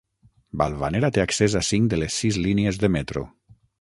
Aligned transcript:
Balvanera 0.61 1.11
té 1.17 1.23
accés 1.23 1.57
a 1.59 1.63
cinc 1.67 1.91
de 1.93 1.99
les 2.05 2.17
sis 2.23 2.41
línies 2.47 2.81
de 2.85 2.93
metro. 2.97 3.29